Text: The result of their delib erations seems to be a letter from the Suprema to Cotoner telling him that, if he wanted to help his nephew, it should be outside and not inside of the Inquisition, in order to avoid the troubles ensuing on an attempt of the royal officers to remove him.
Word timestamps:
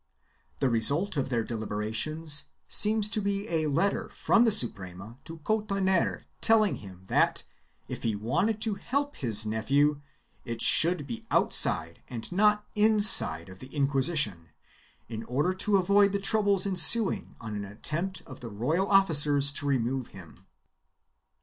The 0.57 0.69
result 0.71 1.15
of 1.15 1.29
their 1.29 1.43
delib 1.45 1.67
erations 1.67 2.45
seems 2.67 3.07
to 3.11 3.21
be 3.21 3.47
a 3.49 3.67
letter 3.67 4.09
from 4.09 4.45
the 4.45 4.51
Suprema 4.51 5.19
to 5.25 5.37
Cotoner 5.45 6.23
telling 6.41 6.77
him 6.77 7.03
that, 7.05 7.43
if 7.87 8.01
he 8.01 8.15
wanted 8.15 8.59
to 8.61 8.73
help 8.73 9.17
his 9.17 9.45
nephew, 9.45 10.01
it 10.43 10.59
should 10.59 11.05
be 11.05 11.27
outside 11.29 12.01
and 12.07 12.31
not 12.31 12.65
inside 12.73 13.47
of 13.47 13.59
the 13.59 13.71
Inquisition, 13.75 14.49
in 15.07 15.23
order 15.25 15.53
to 15.53 15.77
avoid 15.77 16.13
the 16.13 16.17
troubles 16.19 16.65
ensuing 16.65 17.35
on 17.39 17.53
an 17.53 17.63
attempt 17.63 18.23
of 18.25 18.39
the 18.39 18.49
royal 18.49 18.87
officers 18.87 19.51
to 19.51 19.67
remove 19.67 20.07
him. 20.07 20.47